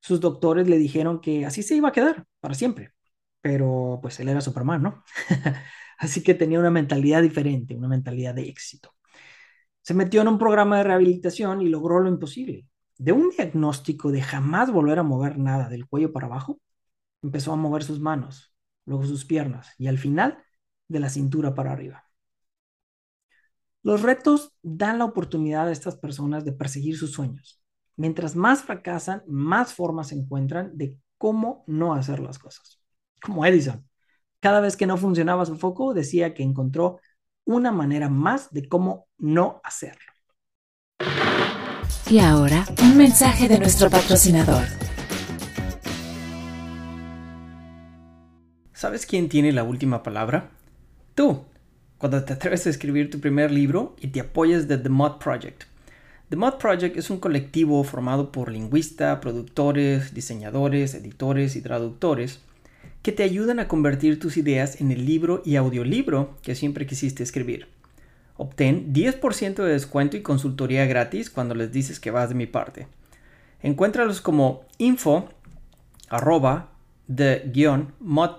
Sus 0.00 0.20
doctores 0.20 0.68
le 0.68 0.78
dijeron 0.78 1.20
que 1.20 1.44
así 1.46 1.62
se 1.62 1.74
iba 1.74 1.88
a 1.88 1.92
quedar 1.92 2.26
para 2.40 2.54
siempre, 2.54 2.92
pero 3.48 3.98
pues 4.02 4.20
él 4.20 4.28
era 4.28 4.42
Superman, 4.42 4.82
¿no? 4.82 5.04
así 5.98 6.22
que 6.22 6.34
tenía 6.34 6.60
una 6.60 6.70
mentalidad 6.70 7.22
diferente, 7.22 7.74
una 7.74 7.88
mentalidad 7.88 8.34
de 8.34 8.42
éxito. 8.42 8.94
Se 9.80 9.94
metió 9.94 10.20
en 10.20 10.28
un 10.28 10.38
programa 10.38 10.76
de 10.76 10.84
rehabilitación 10.84 11.62
y 11.62 11.70
logró 11.70 12.00
lo 12.00 12.10
imposible. 12.10 12.66
De 12.98 13.12
un 13.12 13.30
diagnóstico 13.30 14.12
de 14.12 14.20
jamás 14.20 14.70
volver 14.70 14.98
a 14.98 15.02
mover 15.02 15.38
nada 15.38 15.70
del 15.70 15.86
cuello 15.86 16.12
para 16.12 16.26
abajo, 16.26 16.60
empezó 17.22 17.54
a 17.54 17.56
mover 17.56 17.84
sus 17.84 18.00
manos, 18.00 18.54
luego 18.84 19.06
sus 19.06 19.24
piernas 19.24 19.72
y 19.78 19.86
al 19.86 19.96
final 19.96 20.44
de 20.88 21.00
la 21.00 21.08
cintura 21.08 21.54
para 21.54 21.72
arriba. 21.72 22.04
Los 23.82 24.02
retos 24.02 24.52
dan 24.60 24.98
la 24.98 25.06
oportunidad 25.06 25.68
a 25.68 25.72
estas 25.72 25.96
personas 25.96 26.44
de 26.44 26.52
perseguir 26.52 26.98
sus 26.98 27.12
sueños. 27.12 27.62
Mientras 27.96 28.36
más 28.36 28.62
fracasan, 28.62 29.22
más 29.26 29.72
formas 29.72 30.08
se 30.08 30.16
encuentran 30.16 30.76
de 30.76 30.98
cómo 31.16 31.64
no 31.66 31.94
hacer 31.94 32.20
las 32.20 32.38
cosas. 32.38 32.78
Como 33.20 33.44
Edison. 33.44 33.84
Cada 34.40 34.60
vez 34.60 34.76
que 34.76 34.86
no 34.86 34.96
funcionaba 34.96 35.46
su 35.46 35.56
foco, 35.56 35.94
decía 35.94 36.34
que 36.34 36.42
encontró 36.42 37.00
una 37.44 37.72
manera 37.72 38.08
más 38.08 38.52
de 38.52 38.68
cómo 38.68 39.08
no 39.18 39.60
hacerlo. 39.64 40.12
Y 42.08 42.20
ahora, 42.20 42.64
un 42.82 42.96
mensaje 42.96 43.48
de 43.48 43.58
nuestro 43.58 43.90
patrocinador. 43.90 44.64
¿Sabes 48.72 49.06
quién 49.06 49.28
tiene 49.28 49.52
la 49.52 49.64
última 49.64 50.02
palabra? 50.02 50.50
Tú, 51.14 51.44
cuando 51.98 52.22
te 52.24 52.34
atreves 52.34 52.66
a 52.66 52.70
escribir 52.70 53.10
tu 53.10 53.18
primer 53.18 53.50
libro 53.50 53.96
y 54.00 54.08
te 54.08 54.20
apoyas 54.20 54.68
de 54.68 54.78
The 54.78 54.88
Mod 54.88 55.18
Project. 55.18 55.64
The 56.28 56.36
Mod 56.36 56.58
Project 56.58 56.96
es 56.96 57.10
un 57.10 57.18
colectivo 57.18 57.82
formado 57.82 58.30
por 58.30 58.52
lingüistas, 58.52 59.18
productores, 59.18 60.14
diseñadores, 60.14 60.94
editores 60.94 61.56
y 61.56 61.62
traductores 61.62 62.40
que 63.02 63.12
te 63.12 63.22
ayudan 63.22 63.60
a 63.60 63.68
convertir 63.68 64.18
tus 64.18 64.36
ideas 64.36 64.80
en 64.80 64.90
el 64.90 65.06
libro 65.06 65.42
y 65.44 65.56
audiolibro 65.56 66.36
que 66.42 66.54
siempre 66.54 66.86
quisiste 66.86 67.22
escribir. 67.22 67.68
Obtén 68.36 68.92
10% 68.92 69.54
de 69.64 69.72
descuento 69.72 70.16
y 70.16 70.22
consultoría 70.22 70.86
gratis 70.86 71.30
cuando 71.30 71.54
les 71.54 71.72
dices 71.72 72.00
que 72.00 72.10
vas 72.10 72.28
de 72.28 72.34
mi 72.34 72.46
parte. 72.46 72.86
Encuéntralos 73.62 74.20
como 74.20 74.62
info 74.78 75.28
arroba 76.08 76.70
de-mod 77.08 78.36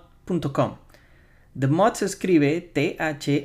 The 1.60 1.68
Mod 1.68 1.94
se 1.96 2.06
escribe 2.06 2.62
T-H-E-M-O-T-H, 2.62 3.36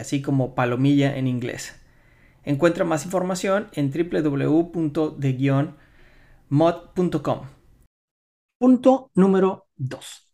así 0.00 0.22
como 0.22 0.54
palomilla 0.54 1.16
en 1.18 1.26
inglés. 1.26 1.74
Encuentra 2.44 2.84
más 2.84 3.04
información 3.04 3.66
en 3.72 3.90
www.de-mod.com. 3.90 4.94
Punto 8.58 9.10
número 9.14 9.66
2. 9.76 10.30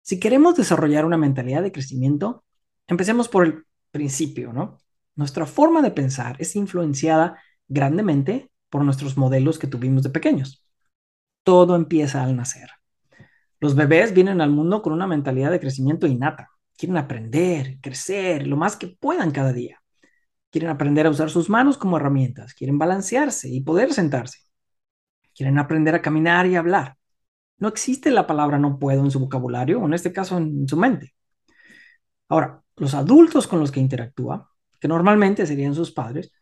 Si 0.00 0.18
queremos 0.18 0.56
desarrollar 0.56 1.04
una 1.04 1.18
mentalidad 1.18 1.62
de 1.62 1.72
crecimiento, 1.72 2.44
empecemos 2.86 3.28
por 3.28 3.44
el 3.44 3.64
principio, 3.90 4.52
¿no? 4.52 4.78
Nuestra 5.14 5.46
forma 5.46 5.82
de 5.82 5.90
pensar 5.90 6.36
es 6.38 6.56
influenciada 6.56 7.38
grandemente 7.68 8.50
por 8.70 8.82
nuestros 8.84 9.16
modelos 9.16 9.58
que 9.58 9.66
tuvimos 9.66 10.02
de 10.02 10.10
pequeños. 10.10 10.66
Todo 11.44 11.76
empieza 11.76 12.24
al 12.24 12.34
nacer. 12.34 12.70
Los 13.60 13.74
bebés 13.74 14.14
vienen 14.14 14.40
al 14.40 14.50
mundo 14.50 14.80
con 14.80 14.94
una 14.94 15.06
mentalidad 15.06 15.50
de 15.50 15.60
crecimiento 15.60 16.06
innata. 16.06 16.48
Quieren 16.78 16.96
aprender, 16.96 17.78
crecer, 17.82 18.46
lo 18.46 18.56
más 18.56 18.76
que 18.76 18.88
puedan 18.88 19.32
cada 19.32 19.52
día. 19.52 19.82
Quieren 20.50 20.70
aprender 20.70 21.06
a 21.06 21.10
usar 21.10 21.28
sus 21.28 21.50
manos 21.50 21.76
como 21.76 21.98
herramientas. 21.98 22.54
Quieren 22.54 22.78
balancearse 22.78 23.50
y 23.50 23.60
poder 23.60 23.92
sentarse. 23.92 24.38
Quieren 25.34 25.58
aprender 25.58 25.94
a 25.94 26.02
caminar 26.02 26.46
y 26.46 26.56
hablar. 26.56 26.96
No 27.60 27.68
existe 27.68 28.10
la 28.10 28.26
palabra 28.26 28.58
no 28.58 28.78
puedo 28.78 29.04
en 29.04 29.10
su 29.10 29.20
vocabulario, 29.20 29.80
o 29.80 29.86
en 29.86 29.94
este 29.94 30.12
caso 30.12 30.38
en 30.38 30.66
su 30.66 30.76
mente. 30.76 31.14
Ahora, 32.28 32.62
los 32.76 32.94
adultos 32.94 33.46
con 33.46 33.60
los 33.60 33.70
que 33.70 33.80
interactúa, 33.80 34.50
que 34.80 34.88
normalmente 34.88 35.46
serían 35.46 35.74
sus 35.74 35.92
padres, 35.92 36.32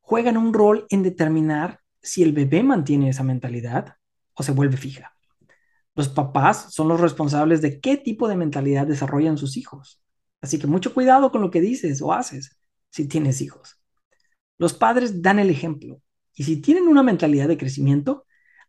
juegan 0.00 0.36
un 0.36 0.52
rol 0.52 0.86
en 0.90 1.02
determinar 1.02 1.80
si 2.02 2.22
el 2.22 2.32
bebé 2.32 2.62
mantiene 2.62 3.08
esa 3.08 3.22
mentalidad 3.22 3.94
o 4.34 4.42
se 4.42 4.52
vuelve 4.52 4.76
fija. 4.76 5.14
Los 5.94 6.08
papás 6.08 6.74
son 6.74 6.88
los 6.88 7.00
responsables 7.00 7.62
de 7.62 7.80
qué 7.80 7.96
tipo 7.96 8.28
de 8.28 8.36
mentalidad 8.36 8.86
desarrollan 8.86 9.38
sus 9.38 9.56
hijos. 9.56 10.02
Así 10.42 10.58
que 10.58 10.66
mucho 10.66 10.92
cuidado 10.92 11.30
con 11.30 11.40
lo 11.40 11.50
que 11.50 11.60
dices 11.60 12.02
o 12.02 12.12
haces 12.12 12.58
si 12.90 13.08
tienes 13.08 13.40
hijos. 13.40 13.80
Los 14.58 14.74
padres 14.74 15.22
dan 15.22 15.38
el 15.38 15.48
ejemplo 15.48 16.02
y 16.34 16.44
si 16.44 16.60
tienen 16.60 16.86
una 16.88 17.02
mentalidad 17.02 17.48
de 17.48 17.56
crecimiento, 17.56 18.25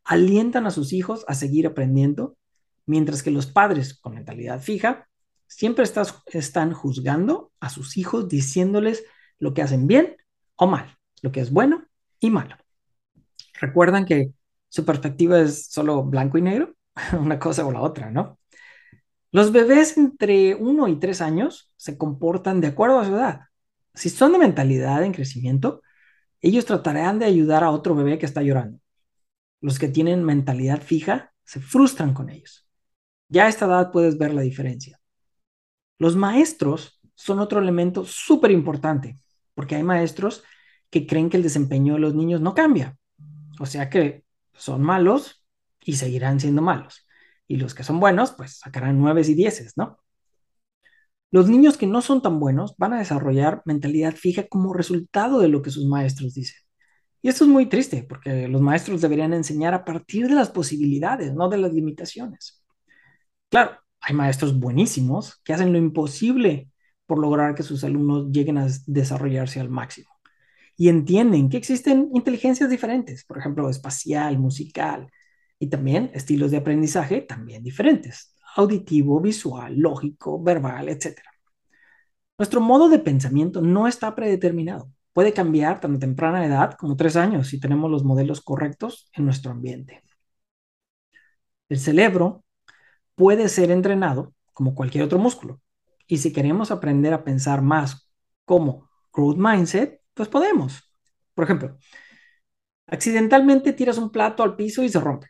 alientan 0.08 0.66
a 0.66 0.72
sus 0.72 0.94
hijos 0.94 1.26
a 1.28 1.36
seguir 1.36 1.68
aprendiendo, 1.68 2.38
mientras 2.86 3.22
que 3.22 3.32
los 3.32 3.46
padres 3.46 3.98
con 4.00 4.16
mentalidad 4.16 4.62
fija 4.62 5.08
siempre 5.48 5.86
están 6.26 6.74
juzgando 6.74 7.52
a 7.60 7.70
sus 7.70 7.98
hijos 7.98 8.28
diciéndoles 8.28 9.04
lo 9.40 9.54
que 9.54 9.62
hacen 9.62 9.88
bien 9.88 10.18
o 10.56 10.68
mal, 10.68 10.98
lo 11.22 11.32
que 11.32 11.42
es 11.42 11.52
bueno 11.52 11.86
y 12.20 12.32
malo. 12.32 12.56
Recuerdan 13.60 14.06
que 14.06 14.32
su 14.70 14.86
perspectiva 14.86 15.40
es 15.40 15.68
solo 15.68 16.04
blanco 16.04 16.38
y 16.38 16.42
negro. 16.42 16.74
una 17.20 17.40
cosa 17.40 17.66
o 17.66 17.72
la 17.72 17.82
otra, 17.82 18.12
¿no? 18.12 18.40
Los 19.32 19.52
bebés 19.52 19.98
entre 19.98 20.56
1 20.56 20.88
y 20.88 21.00
3 21.00 21.22
años 21.22 21.72
se 21.76 21.98
comportan 21.98 22.62
de 22.62 22.68
acuerdo 22.68 23.00
a 23.00 23.06
su 23.06 23.14
edad. 23.16 23.42
Si 23.94 24.10
son 24.10 24.32
de 24.32 24.40
mentalidad 24.40 25.04
en 25.04 25.14
crecimiento, 25.14 25.82
ellos 26.42 26.66
tratarán 26.66 27.20
de 27.20 27.26
ayudar 27.26 27.64
a 27.64 27.72
otro 27.72 27.94
bebé 27.96 28.18
que 28.18 28.26
está 28.26 28.42
llorando. 28.42 28.80
Los 29.62 29.80
que 29.80 29.88
tienen 29.88 30.24
mentalidad 30.24 30.82
fija 30.82 31.34
se 31.44 31.60
frustran 31.60 32.14
con 32.14 32.30
ellos. 32.30 32.68
Ya 33.30 33.46
a 33.46 33.50
esta 33.50 33.66
edad 33.66 33.92
puedes 33.92 34.18
ver 34.18 34.34
la 34.34 34.42
diferencia. 34.42 35.00
Los 35.98 36.16
maestros 36.16 37.02
son 37.16 37.40
otro 37.40 37.60
elemento 37.60 38.06
súper 38.06 38.52
importante, 38.52 39.20
porque 39.56 39.76
hay 39.76 39.84
maestros 39.84 40.44
que 40.90 41.08
creen 41.08 41.30
que 41.30 41.38
el 41.38 41.44
desempeño 41.44 41.96
de 41.96 42.00
los 42.00 42.16
niños 42.16 42.42
no 42.42 42.54
cambia. 42.54 42.98
O 43.60 43.66
sea 43.66 43.90
que 43.90 44.24
son 44.54 44.84
malos 44.84 45.44
y 45.82 45.96
seguirán 45.96 46.40
siendo 46.40 46.62
malos. 46.62 47.08
Y 47.48 47.58
los 47.58 47.74
que 47.74 47.84
son 47.84 48.00
buenos, 48.00 48.32
pues 48.34 48.60
sacarán 48.60 49.00
nueves 49.00 49.30
y 49.30 49.34
dieces, 49.34 49.78
¿no? 49.78 50.00
Los 51.32 51.50
niños 51.50 51.78
que 51.78 51.88
no 51.88 52.02
son 52.02 52.22
tan 52.22 52.40
buenos 52.40 52.76
van 52.78 52.94
a 52.94 53.00
desarrollar 53.00 53.62
mentalidad 53.66 54.14
fija 54.14 54.48
como 54.48 54.74
resultado 54.74 55.40
de 55.40 55.50
lo 55.50 55.62
que 55.62 55.72
sus 55.72 55.86
maestros 55.86 56.34
dicen. 56.34 56.67
Y 57.22 57.30
esto 57.30 57.44
es 57.44 57.50
muy 57.50 57.68
triste 57.68 58.04
porque 58.04 58.48
los 58.48 58.62
maestros 58.62 59.02
deberían 59.02 59.34
enseñar 59.34 59.74
a 59.74 59.84
partir 59.86 60.28
de 60.28 60.36
las 60.36 60.50
posibilidades, 60.50 61.34
no 61.34 61.50
de 61.50 61.58
las 61.58 61.74
limitaciones. 61.74 62.64
Claro, 63.50 63.72
hay 64.02 64.16
maestros 64.16 64.58
buenísimos 64.60 65.42
que 65.44 65.54
hacen 65.54 65.72
lo 65.72 65.78
imposible 65.78 66.70
por 67.06 67.20
lograr 67.20 67.56
que 67.56 67.64
sus 67.64 67.84
alumnos 67.84 68.32
lleguen 68.32 68.58
a 68.58 68.68
desarrollarse 68.86 69.60
al 69.60 69.70
máximo. 69.70 70.10
Y 70.76 70.90
entienden 70.90 71.50
que 71.50 71.58
existen 71.58 72.10
inteligencias 72.14 72.70
diferentes, 72.70 73.26
por 73.26 73.40
ejemplo, 73.40 73.70
espacial, 73.70 74.38
musical, 74.38 75.10
y 75.60 75.70
también 75.70 76.12
estilos 76.14 76.52
de 76.52 76.58
aprendizaje 76.58 77.22
también 77.22 77.64
diferentes, 77.64 78.36
auditivo, 78.56 79.20
visual, 79.20 79.76
lógico, 79.76 80.42
verbal, 80.42 80.90
etc. 80.90 81.20
Nuestro 82.38 82.62
modo 82.62 82.90
de 82.90 83.00
pensamiento 83.00 83.62
no 83.62 83.88
está 83.88 84.14
predeterminado. 84.16 84.92
Puede 85.18 85.34
cambiar 85.34 85.80
tan 85.80 85.98
temprana 85.98 86.46
edad 86.46 86.76
como 86.76 86.96
tres 86.96 87.16
años 87.16 87.48
si 87.48 87.60
tenemos 87.60 87.90
los 87.90 88.04
modelos 88.04 88.40
correctos 88.40 89.10
en 89.14 89.26
nuestro 89.26 89.50
ambiente. 89.50 90.04
El 91.70 91.80
cerebro 91.80 92.46
puede 93.16 93.50
ser 93.50 93.72
entrenado 93.72 94.36
como 94.54 94.76
cualquier 94.76 95.06
otro 95.06 95.18
músculo. 95.18 95.60
Y 96.06 96.20
si 96.20 96.32
queremos 96.32 96.70
aprender 96.70 97.16
a 97.16 97.24
pensar 97.24 97.64
más 97.64 98.12
como 98.46 98.92
growth 99.12 99.38
mindset, 99.38 100.02
pues 100.14 100.30
podemos. 100.30 100.94
Por 101.34 101.46
ejemplo, 101.46 101.80
accidentalmente 102.86 103.74
tiras 103.74 103.98
un 103.98 104.12
plato 104.12 104.44
al 104.44 104.56
piso 104.56 104.84
y 104.84 104.90
se 104.90 105.00
rompe. 105.00 105.30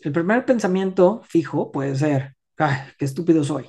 El 0.00 0.12
primer 0.12 0.44
pensamiento 0.44 1.22
fijo 1.24 1.72
puede 1.72 1.96
ser, 1.96 2.36
¡ay, 2.58 2.80
qué 2.98 3.06
estúpido 3.06 3.42
soy! 3.44 3.64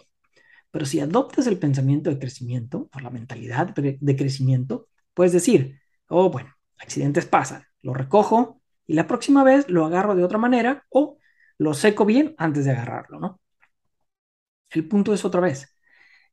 Pero 0.71 0.85
si 0.85 0.99
adoptas 0.99 1.47
el 1.47 1.57
pensamiento 1.57 2.09
de 2.09 2.19
crecimiento, 2.19 2.89
o 2.93 2.99
la 2.99 3.09
mentalidad 3.09 3.73
de 3.73 4.15
crecimiento, 4.17 4.89
puedes 5.13 5.31
decir, 5.33 5.79
oh, 6.07 6.29
bueno, 6.29 6.53
accidentes 6.77 7.25
pasan, 7.25 7.65
lo 7.81 7.93
recojo 7.93 8.61
y 8.85 8.93
la 8.93 9.07
próxima 9.07 9.43
vez 9.43 9.69
lo 9.69 9.85
agarro 9.85 10.15
de 10.15 10.23
otra 10.23 10.37
manera 10.37 10.85
o 10.89 11.17
lo 11.57 11.73
seco 11.73 12.05
bien 12.05 12.35
antes 12.37 12.65
de 12.65 12.71
agarrarlo, 12.71 13.19
¿no? 13.19 13.39
El 14.69 14.87
punto 14.87 15.13
es 15.13 15.23
otra 15.23 15.41
vez, 15.41 15.77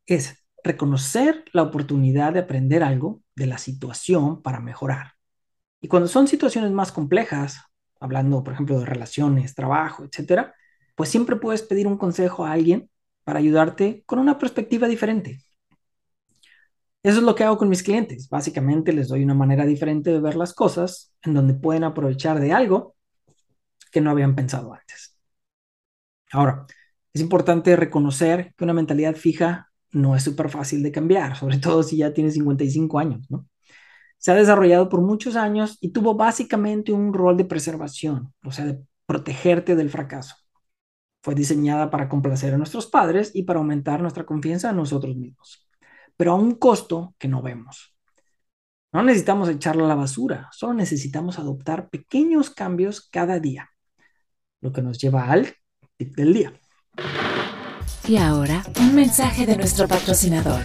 es 0.07 0.45
reconocer 0.65 1.45
la 1.53 1.63
oportunidad 1.63 2.33
de 2.33 2.41
aprender 2.41 2.83
algo 2.83 3.23
de 3.35 3.47
la 3.47 3.59
situación 3.59 4.43
para 4.43 4.61
mejorar. 4.61 5.13
Y 5.81 5.89
cuando 5.89 6.09
son 6.09 6.29
situaciones 6.29 6.71
más 6.73 6.93
complejas, 6.93 7.61
hablando, 8.01 8.43
por 8.43 8.55
ejemplo, 8.55 8.79
de 8.79 8.87
relaciones, 8.87 9.55
trabajo, 9.55 10.05
etcétera, 10.05 10.55
pues 10.95 11.09
siempre 11.09 11.37
puedes 11.37 11.63
pedir 11.63 11.87
un 11.87 11.97
consejo 11.97 12.45
a 12.45 12.53
alguien 12.53 12.91
para 13.25 13.39
ayudarte 13.39 14.03
con 14.07 14.19
una 14.19 14.39
perspectiva 14.39 14.89
diferente. 14.89 15.39
Eso 17.03 17.19
es 17.19 17.25
lo 17.25 17.35
que 17.35 17.45
hago 17.45 17.57
con 17.57 17.69
mis 17.69 17.83
clientes. 17.83 18.29
Básicamente 18.29 18.93
les 18.93 19.09
doy 19.09 19.25
una 19.25 19.35
manera 19.35 19.65
diferente 19.65 20.11
de 20.11 20.21
ver 20.21 20.37
las 20.37 20.53
cosas 20.53 21.13
en 21.23 21.35
donde 21.35 21.55
pueden 21.55 21.85
aprovechar 21.85 22.41
de 22.41 22.53
algo 22.53 22.95
que 23.91 24.01
no 24.01 24.11
habían 24.11 24.35
pensado 24.35 24.73
antes. 24.73 25.17
Ahora, 26.33 26.67
es 27.13 27.21
importante 27.21 27.75
reconocer 27.77 28.55
que 28.57 28.65
una 28.65 28.75
mentalidad 28.75 29.17
fija 29.17 29.71
no 29.93 30.15
es 30.15 30.23
súper 30.23 30.49
fácil 30.49 30.83
de 30.83 30.93
cambiar, 30.93 31.37
sobre 31.37 31.59
todo 31.59 31.83
si 31.83 31.97
ya 31.97 32.13
tienes 32.15 32.35
55 32.35 32.99
años, 32.99 33.27
¿no? 33.31 33.47
Se 34.19 34.31
ha 34.31 34.35
desarrollado 34.35 34.89
por 34.89 35.01
muchos 35.01 35.35
años 35.35 35.79
y 35.81 35.91
tuvo 35.93 36.15
básicamente 36.15 36.93
un 36.93 37.15
rol 37.15 37.37
de 37.39 37.47
preservación, 37.47 38.35
o 38.45 38.53
sea, 38.53 38.67
de 38.67 38.81
protegerte 39.07 39.77
del 39.77 39.91
fracaso. 39.91 40.37
Fue 41.23 41.35
diseñada 41.35 41.91
para 41.91 42.09
complacer 42.09 42.55
a 42.55 42.59
nuestros 42.59 42.87
padres 42.87 43.31
y 43.35 43.45
para 43.45 43.59
aumentar 43.61 44.01
nuestra 44.03 44.25
confianza 44.27 44.71
en 44.71 44.77
nosotros 44.77 45.17
mismos, 45.17 45.67
pero 46.21 46.33
a 46.33 46.35
un 46.35 46.57
costo 46.57 47.15
que 47.19 47.29
no 47.29 47.41
vemos. 47.41 47.97
No 48.93 49.03
necesitamos 49.03 49.49
echarla 49.49 49.87
a 49.87 49.89
la 49.89 49.95
basura, 49.95 50.51
solo 50.53 50.75
necesitamos 50.75 51.39
adoptar 51.39 51.89
pequeños 51.89 52.51
cambios 52.51 53.09
cada 53.09 53.41
día, 53.41 53.71
lo 54.61 54.71
que 54.71 54.83
nos 54.83 54.99
lleva 54.99 55.31
al 55.31 55.55
tip 55.97 56.15
del 56.15 56.35
día. 56.35 56.53
Y 58.07 58.19
ahora, 58.19 58.63
un 58.81 58.95
mensaje 58.95 59.47
de 59.47 59.57
nuestro 59.57 59.89
patrocinador. 59.89 60.63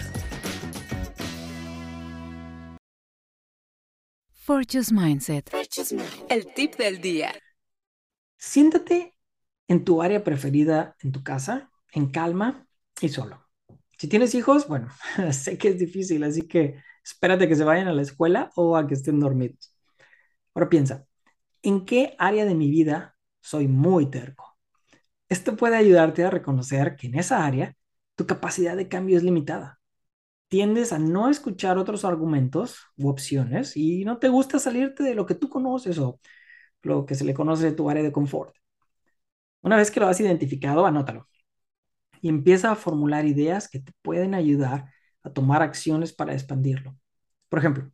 Fortune's 4.34 4.92
Mindset. 4.92 5.54
El 6.28 6.52
tip 6.52 6.76
del 6.76 7.00
día. 7.00 7.32
Siéntate 8.36 9.16
en 9.68 9.86
tu 9.86 10.02
área 10.02 10.22
preferida 10.22 10.94
en 11.00 11.12
tu 11.12 11.24
casa, 11.24 11.70
en 11.92 12.10
calma 12.10 12.68
y 13.00 13.08
solo. 13.08 13.45
Si 13.98 14.08
tienes 14.08 14.34
hijos, 14.34 14.68
bueno, 14.68 14.88
sé 15.32 15.58
que 15.58 15.68
es 15.68 15.78
difícil, 15.78 16.22
así 16.24 16.42
que 16.46 16.76
espérate 17.04 17.48
que 17.48 17.56
se 17.56 17.64
vayan 17.64 17.88
a 17.88 17.92
la 17.92 18.02
escuela 18.02 18.50
o 18.56 18.76
a 18.76 18.86
que 18.86 18.94
estén 18.94 19.20
dormidos. 19.20 19.74
Ahora 20.54 20.68
piensa, 20.68 21.06
¿en 21.62 21.84
qué 21.86 22.14
área 22.18 22.44
de 22.46 22.54
mi 22.54 22.70
vida 22.70 23.16
soy 23.40 23.68
muy 23.68 24.10
terco? 24.10 24.58
Esto 25.28 25.56
puede 25.56 25.76
ayudarte 25.76 26.24
a 26.24 26.30
reconocer 26.30 26.96
que 26.96 27.08
en 27.08 27.16
esa 27.16 27.46
área 27.46 27.76
tu 28.16 28.26
capacidad 28.26 28.76
de 28.76 28.88
cambio 28.88 29.16
es 29.18 29.24
limitada. 29.24 29.80
Tiendes 30.48 30.92
a 30.92 30.98
no 30.98 31.30
escuchar 31.30 31.78
otros 31.78 32.04
argumentos 32.04 32.78
u 32.96 33.08
opciones 33.08 33.76
y 33.76 34.04
no 34.04 34.18
te 34.18 34.28
gusta 34.28 34.58
salirte 34.58 35.02
de 35.04 35.14
lo 35.14 35.26
que 35.26 35.34
tú 35.34 35.48
conoces 35.50 35.98
o 35.98 36.20
lo 36.82 37.06
que 37.06 37.14
se 37.16 37.24
le 37.24 37.34
conoce 37.34 37.66
de 37.66 37.72
tu 37.72 37.90
área 37.90 38.02
de 38.02 38.12
confort. 38.12 38.54
Una 39.62 39.76
vez 39.76 39.90
que 39.90 40.00
lo 40.00 40.06
has 40.08 40.20
identificado, 40.20 40.86
anótalo 40.86 41.28
y 42.26 42.28
empieza 42.28 42.72
a 42.72 42.74
formular 42.74 43.24
ideas 43.24 43.68
que 43.68 43.78
te 43.78 43.92
pueden 44.02 44.34
ayudar 44.34 44.86
a 45.22 45.30
tomar 45.30 45.62
acciones 45.62 46.12
para 46.12 46.32
expandirlo. 46.32 46.98
Por 47.48 47.60
ejemplo, 47.60 47.88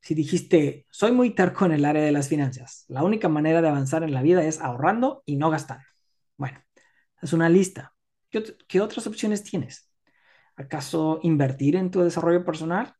si 0.00 0.14
dijiste, 0.14 0.86
soy 0.90 1.10
muy 1.10 1.34
terco 1.34 1.66
en 1.66 1.72
el 1.72 1.84
área 1.84 2.04
de 2.04 2.12
las 2.12 2.28
finanzas, 2.28 2.84
la 2.86 3.02
única 3.02 3.28
manera 3.28 3.60
de 3.60 3.68
avanzar 3.68 4.04
en 4.04 4.14
la 4.14 4.22
vida 4.22 4.44
es 4.44 4.60
ahorrando 4.60 5.24
y 5.26 5.34
no 5.34 5.50
gastando. 5.50 5.84
Bueno, 6.36 6.60
es 7.20 7.32
una 7.32 7.48
lista. 7.48 7.94
¿Qué, 8.30 8.80
otras 8.80 9.08
opciones 9.08 9.42
tienes? 9.42 9.90
¿Acaso 10.54 11.18
invertir 11.24 11.74
en 11.74 11.90
tu 11.90 12.00
desarrollo 12.00 12.44
personal, 12.44 12.94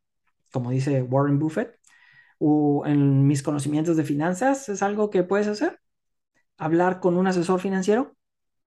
como 0.51 0.71
dice 0.71 1.03
Warren 1.03 1.39
Buffett? 1.39 1.79
¿O 2.37 2.85
en 2.85 3.25
mis 3.27 3.41
conocimientos 3.41 3.95
de 3.95 4.03
finanzas 4.03 4.67
es 4.67 4.83
algo 4.83 5.09
que 5.09 5.23
puedes 5.23 5.47
hacer? 5.47 5.79
hablar 6.57 6.99
con 6.99 7.17
un 7.17 7.27
asesor 7.27 7.59
financiero, 7.59 8.15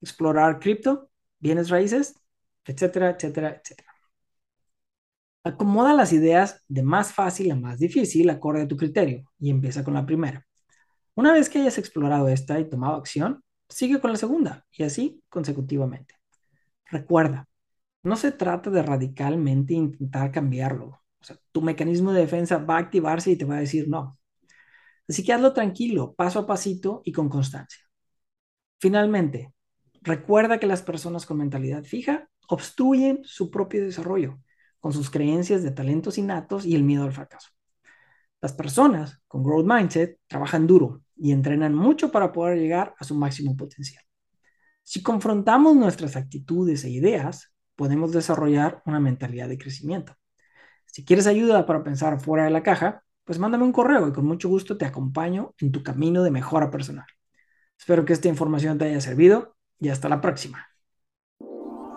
explorar 0.02 0.60
cripto, 0.60 1.11
bienes 1.42 1.70
raíces, 1.70 2.16
etcétera, 2.66 3.12
etcétera, 3.12 3.50
etcétera. 3.62 3.92
Acomoda 5.44 5.94
las 5.94 6.14
ideas 6.14 6.64
de 6.68 6.84
más 6.84 7.14
fácil 7.14 7.52
a 7.52 7.56
más 7.56 7.80
difícil 7.80 8.30
acorde 8.30 8.62
a 8.64 8.68
tu 8.68 8.78
criterio 8.78 9.24
y 9.40 9.50
empieza 9.50 9.84
con 9.84 9.96
la 9.96 10.06
primera. 10.06 10.46
Una 11.16 11.34
vez 11.34 11.50
que 11.50 11.60
hayas 11.60 11.78
explorado 11.78 12.28
esta 12.30 12.60
y 12.60 12.70
tomado 12.70 12.96
acción, 12.96 13.44
sigue 13.68 14.00
con 14.00 14.12
la 14.12 14.18
segunda 14.18 14.66
y 14.72 14.84
así 14.84 15.24
consecutivamente. 15.30 16.16
Recuerda, 16.86 17.48
no 18.04 18.16
se 18.16 18.32
trata 18.32 18.70
de 18.70 18.84
radicalmente 18.84 19.74
intentar 19.74 20.32
cambiarlo. 20.32 21.02
Tu 21.52 21.62
mecanismo 21.62 22.14
de 22.14 22.22
defensa 22.22 22.58
va 22.58 22.78
a 22.78 22.80
activarse 22.80 23.32
y 23.32 23.38
te 23.38 23.46
va 23.46 23.58
a 23.58 23.60
decir 23.62 23.88
no. 23.88 24.20
Así 25.08 25.24
que 25.24 25.34
hazlo 25.34 25.54
tranquilo, 25.54 26.14
paso 26.16 26.40
a 26.40 26.48
pasito 26.48 27.02
y 27.06 27.12
con 27.12 27.30
constancia. 27.30 27.82
Finalmente, 28.80 29.54
recuerda 30.02 30.60
que 30.60 30.68
las 30.68 30.82
personas 30.82 31.26
con 31.26 31.38
mentalidad 31.38 31.84
fija 31.84 32.30
obstruyen 32.48 33.22
su 33.24 33.50
propio 33.50 33.84
desarrollo 33.84 34.40
con 34.82 34.92
sus 34.92 35.10
creencias 35.10 35.64
de 35.64 35.72
talentos 35.72 36.18
innatos 36.18 36.66
y 36.66 36.76
el 36.76 36.84
miedo 36.84 37.04
al 37.04 37.14
fracaso. 37.14 37.50
Las 38.42 38.52
personas 38.52 39.22
con 39.28 39.44
growth 39.44 39.66
mindset 39.66 40.20
trabajan 40.28 40.66
duro 40.66 41.04
y 41.16 41.32
entrenan 41.32 41.76
mucho 41.76 42.12
para 42.12 42.32
poder 42.32 42.58
llegar 42.58 42.96
a 42.98 43.04
su 43.04 43.14
máximo 43.14 43.56
potencial. 43.56 44.04
Si 44.82 45.04
confrontamos 45.04 45.76
nuestras 45.76 46.16
actitudes 46.16 46.84
e 46.84 46.90
ideas, 46.90 47.54
podemos 47.76 48.12
desarrollar 48.12 48.82
una 48.88 49.00
mentalidad 49.00 49.48
de 49.48 49.60
crecimiento. 49.60 50.16
Si 50.88 51.06
quieres 51.06 51.28
ayuda 51.28 51.68
para 51.68 51.84
pensar 51.84 52.20
fuera 52.20 52.46
de 52.46 52.50
la 52.50 52.64
caja, 52.64 53.04
pues 53.24 53.38
mándame 53.38 53.64
un 53.64 53.72
correo 53.72 54.08
y 54.08 54.12
con 54.12 54.26
mucho 54.26 54.50
gusto 54.50 54.78
te 54.78 54.86
acompaño 54.86 55.54
en 55.60 55.72
tu 55.72 55.84
camino 55.84 56.24
de 56.24 56.32
mejora 56.32 56.72
personal. 56.72 57.06
Espero 57.78 58.04
que 58.04 58.14
esta 58.14 58.28
información 58.28 58.80
te 58.80 58.86
haya 58.86 59.00
servido 59.00 59.56
y 59.82 59.90
hasta 59.90 60.08
la 60.08 60.22
próxima. 60.22 60.68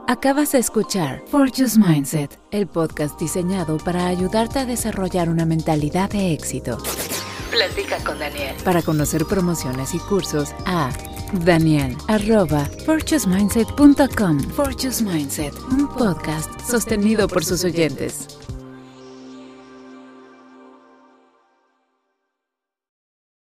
Acabas 0.07 0.53
de 0.53 0.59
escuchar 0.59 1.23
Fortune's 1.29 1.79
Mindset, 1.79 2.39
el 2.51 2.67
podcast 2.67 3.19
diseñado 3.19 3.79
para 3.79 4.07
ayudarte 4.07 4.59
a 4.59 4.67
desarrollar 4.67 5.31
una 5.31 5.47
mentalidad 5.47 6.11
de 6.11 6.35
éxito. 6.35 6.77
Platica 7.51 8.03
con 8.05 8.19
Daniel. 8.19 8.55
Para 8.65 8.83
conocer 8.83 9.25
promociones 9.25 9.95
y 9.95 9.99
cursos 10.01 10.55
a 10.67 10.91
Daniel 11.45 11.97
arroba 12.09 12.69
Mindset, 13.27 13.69
un 15.71 15.89
podcast 15.89 16.61
sostenido 16.61 17.29
por 17.29 17.45
sus 17.45 17.65
oyentes. 17.65 18.29